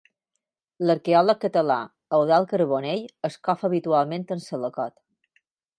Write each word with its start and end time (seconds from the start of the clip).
L'arqueòleg 0.87 1.39
català 1.43 1.77
Eudald 2.19 2.51
Carbonell 2.55 3.05
es 3.31 3.39
cofa 3.49 3.73
habitualment 3.73 4.27
amb 4.37 4.47
salacot. 4.49 4.99